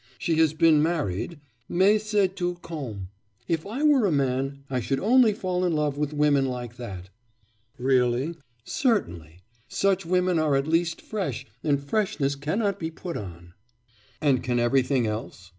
[0.17, 1.39] She has been married,
[1.69, 3.09] mais c'est tout comme....
[3.47, 7.11] If I were a man, I should only fall in love with women like that.'
[7.77, 8.33] 'Really?'
[8.63, 9.41] 'Certainly.
[9.67, 13.53] Such women are at least fresh, and freshness cannot be put on.'
[14.19, 15.49] 'And can everything else?